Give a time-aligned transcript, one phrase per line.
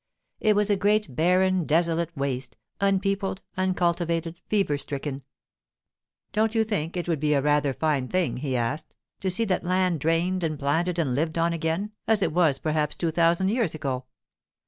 [0.39, 5.21] It was a great, barren, desolate waste; unpeopled, uncultivated, fever stricken.
[6.33, 9.63] 'Don't you think it would be rather a fine thing,' he asked, 'to see that
[9.63, 13.75] land drained and planted and lived on again as it was perhaps two thousand years
[13.75, 14.05] ago?